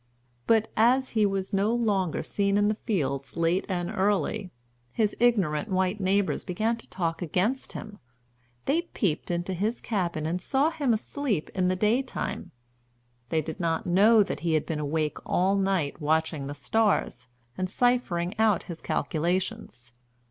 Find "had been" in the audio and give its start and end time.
14.55-14.79